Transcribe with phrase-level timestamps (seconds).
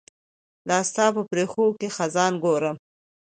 [0.69, 2.75] لاستا په پرښوکې خزان ګورم